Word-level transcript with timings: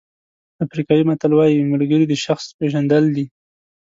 افریقایي 0.65 1.03
متل 1.09 1.31
وایي 1.35 1.67
ملګري 1.73 2.05
د 2.09 2.13
شخص 2.25 2.45
پېژندل 2.57 3.03
دي. 3.15 3.25